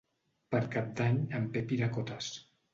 Per 0.55 0.61
Cap 0.77 0.89
d'Any 1.01 1.21
en 1.43 1.47
Pep 1.59 1.77
irà 1.79 1.93
a 1.93 1.97
Cotes. 2.01 2.35